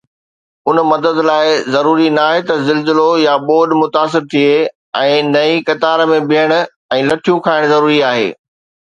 ان 0.69 0.77
مدد 0.91 1.17
لاءِ 1.25 1.49
ضروري 1.73 2.07
ناهي 2.13 2.39
ته 2.47 2.55
زلزلو 2.67 3.03
يا 3.23 3.35
ٻوڏ 3.49 3.75
متاثر 3.81 4.23
ٿئي 4.31 4.55
۽ 5.01 5.11
نه 5.33 5.43
ئي 5.49 5.59
قطار 5.67 6.03
۾ 6.13 6.17
بيهڻ 6.31 6.55
۽ 6.97 7.05
لٺيون 7.11 7.43
کائڻ 7.49 7.69
ضروري 7.73 7.99
آهي. 8.09 8.27